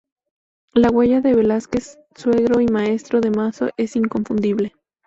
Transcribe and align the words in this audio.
La 0.73 0.89
huella 0.89 1.21
de 1.21 1.35
Velázquez, 1.35 1.99
suegro 2.15 2.59
y 2.59 2.65
maestro 2.65 3.21
de 3.21 3.29
Mazo, 3.29 3.69
es 3.77 3.95
inconfundible. 3.95 4.73